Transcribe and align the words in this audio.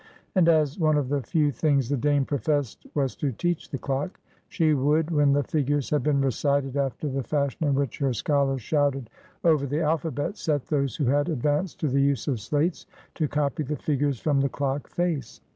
And 0.33 0.49
as 0.49 0.79
one 0.79 0.97
of 0.97 1.09
the 1.09 1.21
few 1.21 1.51
things 1.51 1.87
the 1.87 1.95
Dame 1.95 2.25
professed 2.25 2.87
was 2.95 3.15
to 3.17 3.31
"teach 3.31 3.69
the 3.69 3.77
clock," 3.77 4.19
she 4.49 4.73
would, 4.73 5.11
when 5.11 5.33
the 5.33 5.43
figures 5.43 5.91
had 5.91 6.01
been 6.01 6.21
recited 6.21 6.75
after 6.75 7.07
the 7.07 7.21
fashion 7.21 7.67
in 7.67 7.75
which 7.75 7.99
her 7.99 8.11
scholars 8.11 8.63
shouted 8.63 9.11
over 9.43 9.67
the 9.67 9.81
alphabet, 9.83 10.37
set 10.39 10.65
those 10.65 10.95
who 10.95 11.05
had 11.05 11.29
advanced 11.29 11.79
to 11.81 11.87
the 11.87 12.01
use 12.01 12.27
of 12.27 12.39
slates 12.41 12.87
to 13.13 13.27
copy 13.27 13.61
the 13.61 13.75
figures 13.77 14.19
from 14.19 14.41
the 14.41 14.49
clock 14.49 14.87
face. 14.89 15.39